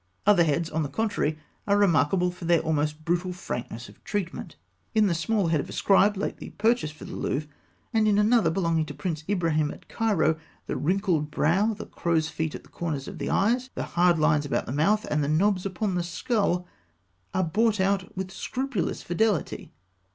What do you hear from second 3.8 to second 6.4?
of treatment. In the small head of a scribe (fig.